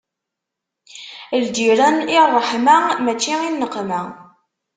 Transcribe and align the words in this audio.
Lǧiran 1.43 1.97
i 2.15 2.17
ṛṛeḥma, 2.27 2.77
mačči 3.03 3.33
i 3.47 3.49
nneqma. 3.49 4.01